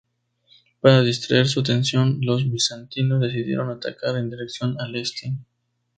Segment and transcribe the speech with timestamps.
[0.79, 5.35] Para distraer su atención los bizantinos decidieron atacar en dirección al este.